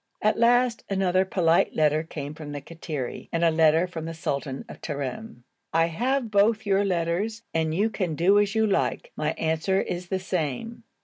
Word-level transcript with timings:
At 0.19 0.39
last 0.39 0.83
another 0.89 1.25
polite 1.25 1.75
letter 1.75 2.01
came 2.01 2.33
from 2.33 2.53
the 2.53 2.59
Kattiri, 2.59 3.29
and 3.31 3.45
a 3.45 3.51
letter 3.51 3.85
from 3.85 4.05
the 4.05 4.15
sultan 4.15 4.65
of 4.67 4.81
Terim. 4.81 5.43
'I 5.73 5.85
have 5.85 6.31
both 6.31 6.65
your 6.65 6.83
letters 6.83 7.43
and 7.53 7.75
you 7.75 7.91
can 7.91 8.15
do 8.15 8.39
as 8.39 8.55
you 8.55 8.65
like, 8.65 9.11
my 9.15 9.33
answer 9.33 9.79
is 9.79 10.07
the 10.07 10.17
same.' 10.17 10.85